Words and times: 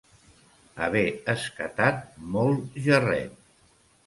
Haver 0.85 1.03
escatat 1.33 2.01
molt 2.37 2.81
gerret. 2.89 3.39